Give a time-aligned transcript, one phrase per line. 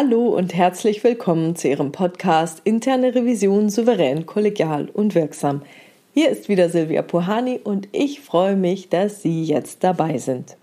[0.00, 5.62] Hallo und herzlich willkommen zu Ihrem Podcast Interne Revision souverän, kollegial und wirksam.
[6.14, 10.56] Hier ist wieder Silvia Puhani und ich freue mich, dass Sie jetzt dabei sind.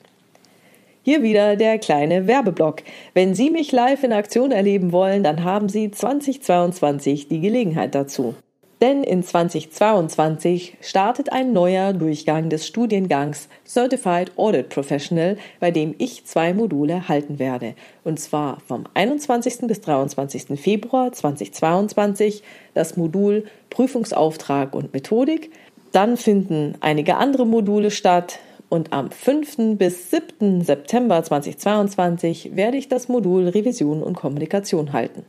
[1.03, 2.83] Hier wieder der kleine Werbeblock.
[3.13, 8.35] Wenn Sie mich live in Aktion erleben wollen, dann haben Sie 2022 die Gelegenheit dazu.
[8.81, 16.25] Denn in 2022 startet ein neuer Durchgang des Studiengangs Certified Audit Professional, bei dem ich
[16.25, 17.75] zwei Module halten werde.
[18.03, 19.67] Und zwar vom 21.
[19.67, 20.59] bis 23.
[20.59, 22.43] Februar 2022
[22.73, 25.51] das Modul Prüfungsauftrag und Methodik.
[25.93, 28.39] Dann finden einige andere Module statt.
[28.67, 29.77] Und am 5.
[29.77, 30.61] bis 7.
[30.61, 35.23] September 2022 werde ich das Modul Revision und Kommunikation halten.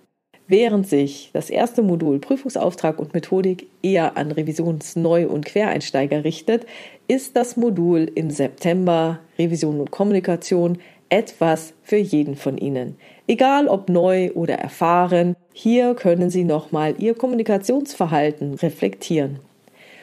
[0.48, 6.66] Während sich das erste Modul Prüfungsauftrag und Methodik eher an Revisionsneu- und Quereinsteiger richtet,
[7.08, 12.96] ist das Modul im September Revision und Kommunikation etwas für jeden von Ihnen.
[13.26, 19.40] Egal ob neu oder erfahren, hier können Sie nochmal Ihr Kommunikationsverhalten reflektieren.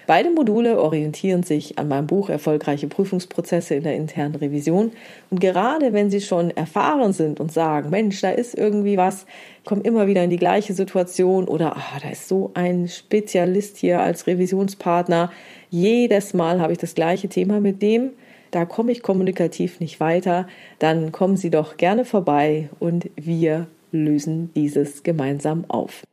[0.05, 4.91] Beide Module orientieren sich an meinem Buch Erfolgreiche Prüfungsprozesse in der internen Revision.
[5.29, 9.25] Und gerade wenn Sie schon erfahren sind und sagen, Mensch, da ist irgendwie was,
[9.63, 14.01] kommen immer wieder in die gleiche Situation oder ah, da ist so ein Spezialist hier
[14.01, 15.31] als Revisionspartner.
[15.69, 18.11] Jedes Mal habe ich das gleiche Thema mit dem.
[18.51, 20.47] Da komme ich kommunikativ nicht weiter.
[20.79, 26.03] Dann kommen Sie doch gerne vorbei und wir lösen dieses gemeinsam auf.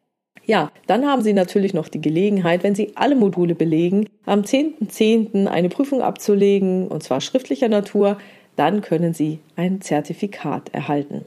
[0.50, 5.36] Ja, dann haben Sie natürlich noch die Gelegenheit, wenn Sie alle Module belegen, am 10.10.
[5.36, 5.46] .10.
[5.46, 8.18] eine Prüfung abzulegen, und zwar schriftlicher Natur.
[8.56, 11.24] Dann können Sie ein Zertifikat erhalten.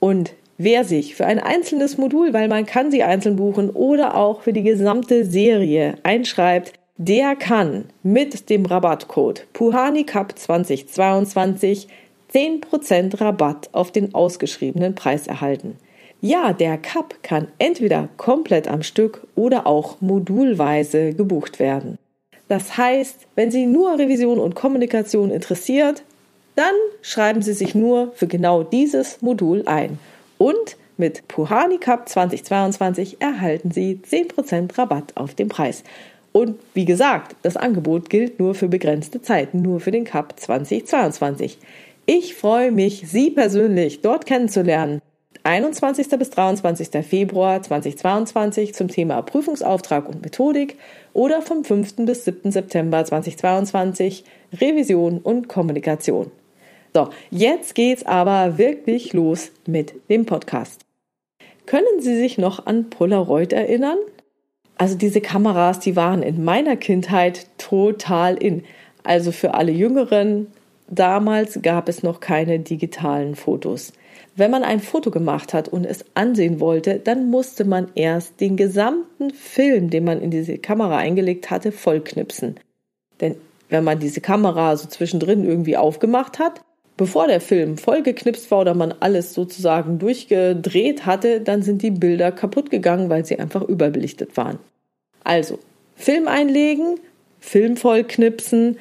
[0.00, 4.42] Und wer sich für ein einzelnes Modul, weil man kann sie einzeln buchen oder auch
[4.42, 11.88] für die gesamte Serie einschreibt, der kann mit dem Rabattcode PuhaniCup 2022
[12.34, 15.78] 10% Rabatt auf den ausgeschriebenen Preis erhalten.
[16.20, 21.96] Ja, der Cup kann entweder komplett am Stück oder auch modulweise gebucht werden.
[22.48, 26.02] Das heißt, wenn Sie nur Revision und Kommunikation interessiert,
[26.56, 30.00] dann schreiben Sie sich nur für genau dieses Modul ein.
[30.38, 35.84] Und mit Puhani Cup 2022 erhalten Sie 10% Rabatt auf den Preis.
[36.32, 41.58] Und wie gesagt, das Angebot gilt nur für begrenzte Zeit, nur für den Cup 2022.
[42.06, 45.00] Ich freue mich, Sie persönlich dort kennenzulernen.
[45.48, 46.10] 21.
[46.18, 47.06] bis 23.
[47.06, 50.76] Februar 2022 zum Thema Prüfungsauftrag und Methodik
[51.14, 52.04] oder vom 5.
[52.04, 52.52] bis 7.
[52.52, 54.24] September 2022
[54.60, 56.30] Revision und Kommunikation.
[56.92, 60.82] So, jetzt geht's aber wirklich los mit dem Podcast.
[61.64, 63.96] Können Sie sich noch an Polaroid erinnern?
[64.76, 68.64] Also diese Kameras, die waren in meiner Kindheit total in.
[69.02, 70.48] Also für alle Jüngeren,
[70.88, 73.94] damals gab es noch keine digitalen Fotos.
[74.38, 78.56] Wenn man ein Foto gemacht hat und es ansehen wollte, dann musste man erst den
[78.56, 82.60] gesamten Film, den man in diese Kamera eingelegt hatte, vollknipsen.
[83.20, 83.34] Denn
[83.68, 86.60] wenn man diese Kamera so zwischendrin irgendwie aufgemacht hat,
[86.96, 92.30] bevor der Film vollgeknipst war oder man alles sozusagen durchgedreht hatte, dann sind die Bilder
[92.30, 94.60] kaputt gegangen, weil sie einfach überbelichtet waren.
[95.24, 95.58] Also,
[95.96, 97.00] Film einlegen,
[97.40, 98.78] Film vollknipsen,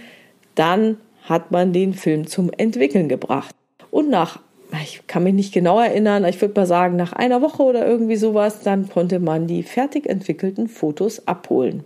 [0.54, 3.56] dann hat man den Film zum Entwickeln gebracht.
[3.90, 4.40] Und nach
[4.84, 8.18] ich kann mich nicht genau erinnern, ich würde mal sagen, nach einer Woche oder irgendwie
[8.18, 11.84] sowas, dann konnte man die fertig entwickelten Fotos abholen.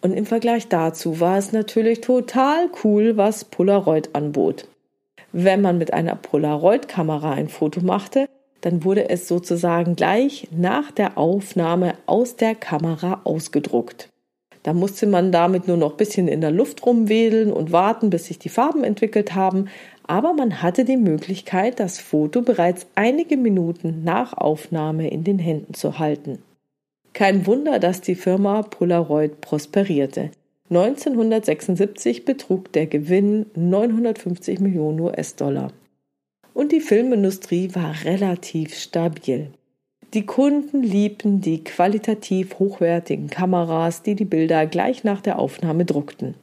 [0.00, 4.68] Und im Vergleich dazu war es natürlich total cool, was Polaroid anbot.
[5.32, 8.28] Wenn man mit einer Polaroid-Kamera ein Foto machte,
[8.60, 14.08] dann wurde es sozusagen gleich nach der Aufnahme aus der Kamera ausgedruckt.
[14.62, 18.26] Da musste man damit nur noch ein bisschen in der Luft rumwedeln und warten, bis
[18.26, 19.68] sich die Farben entwickelt haben,
[20.08, 25.74] aber man hatte die Möglichkeit, das Foto bereits einige Minuten nach Aufnahme in den Händen
[25.74, 26.38] zu halten.
[27.12, 30.30] Kein Wunder, dass die Firma Polaroid prosperierte.
[30.70, 35.72] 1976 betrug der Gewinn 950 Millionen US-Dollar.
[36.54, 39.50] Und die Filmindustrie war relativ stabil.
[40.14, 46.34] Die Kunden liebten die qualitativ hochwertigen Kameras, die die Bilder gleich nach der Aufnahme druckten.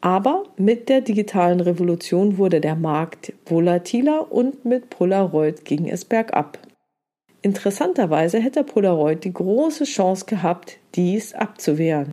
[0.00, 6.58] Aber mit der digitalen Revolution wurde der Markt volatiler und mit Polaroid ging es bergab.
[7.42, 12.12] Interessanterweise hätte Polaroid die große Chance gehabt, dies abzuwehren.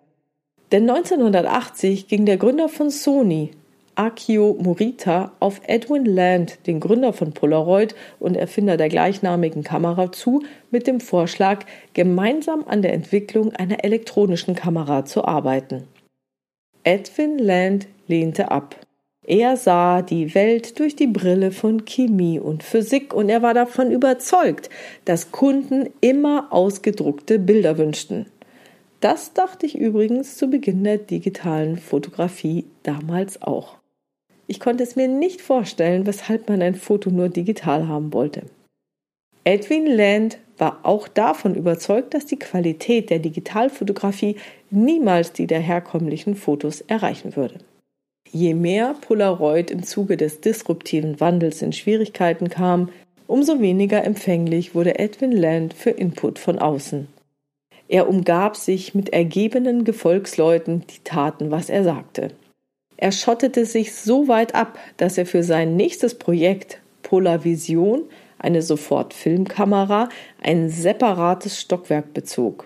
[0.72, 3.52] Denn 1980 ging der Gründer von Sony,
[3.96, 10.44] Akio Morita, auf Edwin Land, den Gründer von Polaroid und Erfinder der gleichnamigen Kamera, zu
[10.72, 15.88] mit dem Vorschlag, gemeinsam an der Entwicklung einer elektronischen Kamera zu arbeiten.
[16.88, 18.80] Edwin Land lehnte ab.
[19.26, 23.92] Er sah die Welt durch die Brille von Chemie und Physik und er war davon
[23.92, 24.70] überzeugt,
[25.04, 28.28] dass Kunden immer ausgedruckte Bilder wünschten.
[29.00, 33.78] Das dachte ich übrigens zu Beginn der digitalen Fotografie damals auch.
[34.46, 38.44] Ich konnte es mir nicht vorstellen, weshalb man ein Foto nur digital haben wollte.
[39.44, 44.38] Edwin Land war auch davon überzeugt, dass die Qualität der Digitalfotografie
[44.70, 47.60] niemals die der herkömmlichen Fotos erreichen würde.
[48.32, 52.90] Je mehr Polaroid im Zuge des disruptiven Wandels in Schwierigkeiten kam,
[53.28, 57.08] umso weniger empfänglich wurde Edwin Land für Input von außen.
[57.88, 62.32] Er umgab sich mit ergebenen Gefolgsleuten, die taten, was er sagte.
[62.98, 68.04] Er schottete sich so weit ab, dass er für sein nächstes Projekt Polarvision,
[68.40, 70.10] eine Sofortfilmkamera,
[70.42, 72.66] ein separates Stockwerk bezog.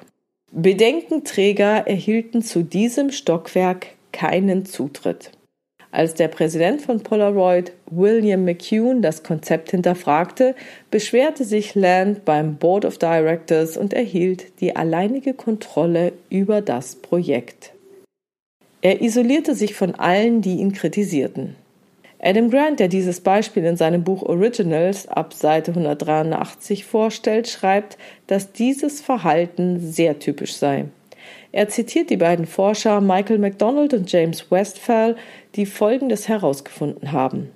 [0.51, 5.31] Bedenkenträger erhielten zu diesem Stockwerk keinen Zutritt.
[5.91, 10.55] Als der Präsident von Polaroid, William McCune, das Konzept hinterfragte,
[10.91, 17.73] beschwerte sich Land beim Board of Directors und erhielt die alleinige Kontrolle über das Projekt.
[18.81, 21.55] Er isolierte sich von allen, die ihn kritisierten.
[22.21, 28.51] Adam Grant, der dieses Beispiel in seinem Buch Originals ab Seite 183 vorstellt, schreibt, dass
[28.51, 30.85] dieses Verhalten sehr typisch sei.
[31.53, 35.15] Er zitiert die beiden Forscher Michael MacDonald und James Westphal,
[35.55, 37.49] die Folgendes herausgefunden haben.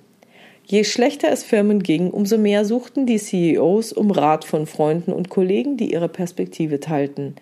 [0.64, 5.28] Je schlechter es Firmen ging, umso mehr suchten die CEOs um Rat von Freunden und
[5.28, 7.34] Kollegen, die ihre Perspektive teilten.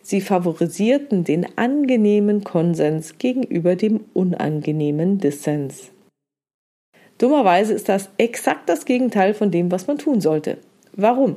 [0.00, 5.90] Sie favorisierten den angenehmen Konsens gegenüber dem unangenehmen Dissens.
[7.18, 10.58] Dummerweise ist das exakt das Gegenteil von dem, was man tun sollte.
[10.94, 11.36] Warum?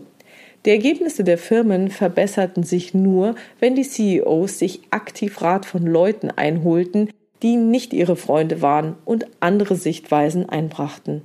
[0.65, 6.29] Die Ergebnisse der Firmen verbesserten sich nur, wenn die CEOs sich aktiv Rat von Leuten
[6.29, 7.09] einholten,
[7.41, 11.23] die nicht ihre Freunde waren und andere Sichtweisen einbrachten,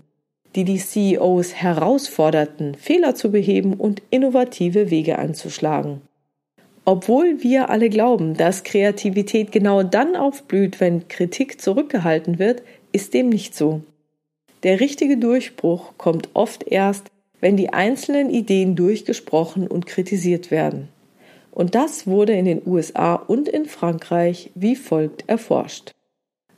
[0.54, 6.00] die die CEOs herausforderten, Fehler zu beheben und innovative Wege einzuschlagen.
[6.86, 12.62] Obwohl wir alle glauben, dass Kreativität genau dann aufblüht, wenn Kritik zurückgehalten wird,
[12.92, 13.82] ist dem nicht so.
[14.66, 20.88] Der richtige Durchbruch kommt oft erst, wenn die einzelnen Ideen durchgesprochen und kritisiert werden.
[21.52, 25.92] Und das wurde in den USA und in Frankreich wie folgt erforscht.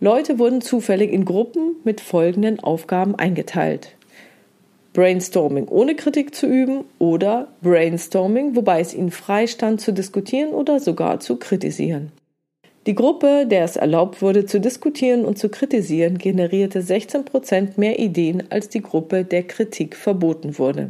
[0.01, 3.95] Leute wurden zufällig in Gruppen mit folgenden Aufgaben eingeteilt.
[4.95, 11.21] Brainstorming ohne Kritik zu üben oder Brainstorming, wobei es ihnen freistand zu diskutieren oder sogar
[11.21, 12.11] zu kritisieren.
[12.89, 17.99] Die Gruppe, der es erlaubt wurde zu diskutieren und zu kritisieren, generierte 16 Prozent mehr
[17.99, 20.89] Ideen als die Gruppe, der Kritik verboten wurde.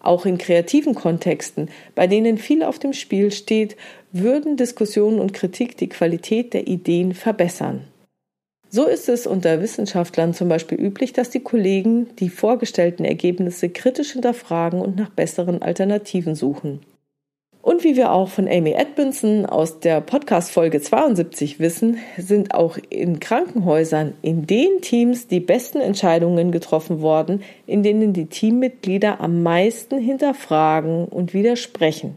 [0.00, 3.76] Auch in kreativen Kontexten, bei denen viel auf dem Spiel steht,
[4.10, 7.84] würden Diskussion und Kritik die Qualität der Ideen verbessern.
[8.70, 14.12] So ist es unter Wissenschaftlern zum Beispiel üblich, dass die Kollegen die vorgestellten Ergebnisse kritisch
[14.12, 16.80] hinterfragen und nach besseren Alternativen suchen.
[17.66, 23.18] Und wie wir auch von Amy Edmondson aus der Podcast-Folge 72 wissen, sind auch in
[23.18, 29.98] Krankenhäusern in den Teams die besten Entscheidungen getroffen worden, in denen die Teammitglieder am meisten
[29.98, 32.16] hinterfragen und widersprechen.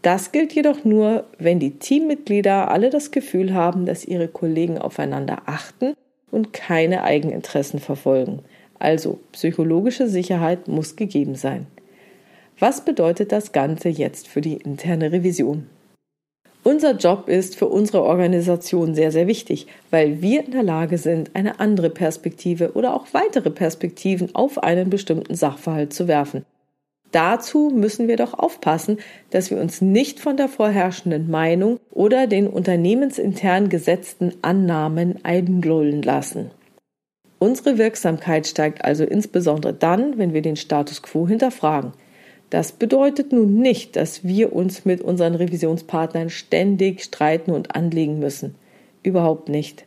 [0.00, 5.42] Das gilt jedoch nur, wenn die Teammitglieder alle das Gefühl haben, dass ihre Kollegen aufeinander
[5.44, 5.92] achten
[6.30, 8.38] und keine Eigeninteressen verfolgen.
[8.78, 11.66] Also psychologische Sicherheit muss gegeben sein.
[12.58, 15.66] Was bedeutet das Ganze jetzt für die interne Revision?
[16.62, 21.32] Unser Job ist für unsere Organisation sehr, sehr wichtig, weil wir in der Lage sind,
[21.34, 26.46] eine andere Perspektive oder auch weitere Perspektiven auf einen bestimmten Sachverhalt zu werfen.
[27.12, 28.98] Dazu müssen wir doch aufpassen,
[29.30, 36.50] dass wir uns nicht von der vorherrschenden Meinung oder den unternehmensintern gesetzten Annahmen einlullen lassen.
[37.38, 41.92] Unsere Wirksamkeit steigt also insbesondere dann, wenn wir den Status quo hinterfragen.
[42.54, 48.54] Das bedeutet nun nicht, dass wir uns mit unseren Revisionspartnern ständig streiten und anlegen müssen.
[49.02, 49.86] Überhaupt nicht.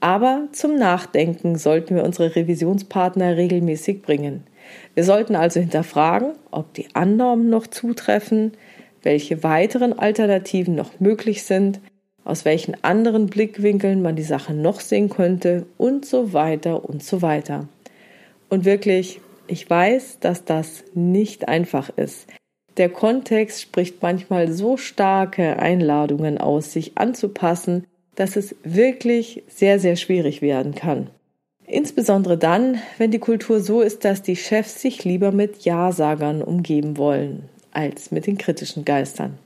[0.00, 4.42] Aber zum Nachdenken sollten wir unsere Revisionspartner regelmäßig bringen.
[4.96, 8.54] Wir sollten also hinterfragen, ob die Annahmen noch zutreffen,
[9.04, 11.78] welche weiteren Alternativen noch möglich sind,
[12.24, 17.22] aus welchen anderen Blickwinkeln man die Sache noch sehen könnte und so weiter und so
[17.22, 17.68] weiter.
[18.48, 22.26] Und wirklich, ich weiß, dass das nicht einfach ist.
[22.76, 29.96] Der Kontext spricht manchmal so starke Einladungen aus, sich anzupassen, dass es wirklich sehr, sehr
[29.96, 31.10] schwierig werden kann.
[31.66, 36.96] Insbesondere dann, wenn die Kultur so ist, dass die Chefs sich lieber mit Ja-Sagern umgeben
[36.96, 39.38] wollen, als mit den kritischen Geistern.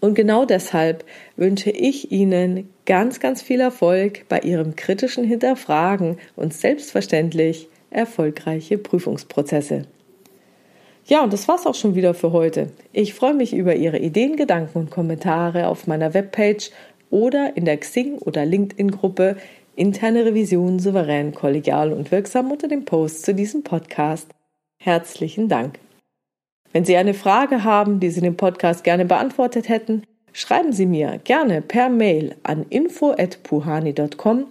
[0.00, 1.04] Und genau deshalb
[1.36, 9.86] wünsche ich Ihnen ganz, ganz viel Erfolg bei Ihrem kritischen Hinterfragen und selbstverständlich erfolgreiche Prüfungsprozesse.
[11.06, 12.70] Ja, und das war's auch schon wieder für heute.
[12.92, 16.70] Ich freue mich über Ihre Ideen, Gedanken und Kommentare auf meiner Webpage
[17.10, 19.36] oder in der Xing- oder LinkedIn-Gruppe
[19.76, 24.28] Interne Revision souverän, kollegial und wirksam unter dem Post zu diesem Podcast.
[24.82, 25.78] Herzlichen Dank.
[26.72, 30.02] Wenn Sie eine Frage haben, die Sie dem Podcast gerne beantwortet hätten,
[30.32, 34.46] schreiben Sie mir gerne per Mail an info@puhani.com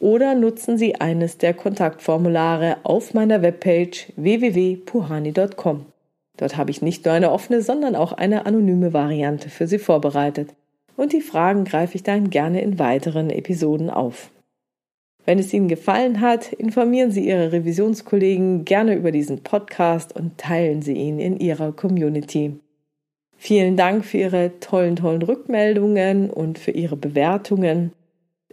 [0.00, 5.86] oder nutzen Sie eines der Kontaktformulare auf meiner Webpage www.puhani.com.
[6.36, 10.50] Dort habe ich nicht nur eine offene, sondern auch eine anonyme Variante für Sie vorbereitet.
[10.96, 14.30] Und die Fragen greife ich dann gerne in weiteren Episoden auf.
[15.26, 20.82] Wenn es Ihnen gefallen hat, informieren Sie Ihre Revisionskollegen gerne über diesen Podcast und teilen
[20.82, 22.58] Sie ihn in Ihrer Community.
[23.36, 27.92] Vielen Dank für Ihre tollen, tollen Rückmeldungen und für Ihre Bewertungen.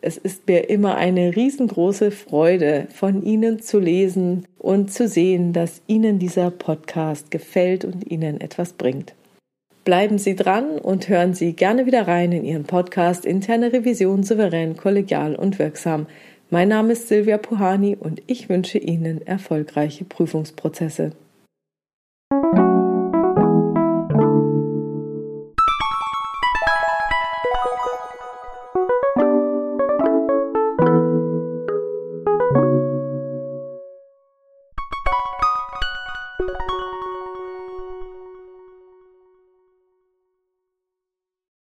[0.04, 5.84] Es ist mir immer eine riesengroße Freude, von Ihnen zu lesen und zu sehen, dass
[5.86, 9.14] Ihnen dieser Podcast gefällt und Ihnen etwas bringt.
[9.84, 14.76] Bleiben Sie dran und hören Sie gerne wieder rein in Ihren Podcast Interne Revision souverän,
[14.76, 16.08] kollegial und wirksam.
[16.50, 21.12] Mein Name ist Silvia Puhani und ich wünsche Ihnen erfolgreiche Prüfungsprozesse.